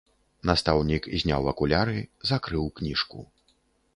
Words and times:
Настаўнік 0.49 1.09
зняў 1.23 1.43
акуляры, 1.51 1.99
закрыў 2.31 2.63
кніжку. 2.79 3.19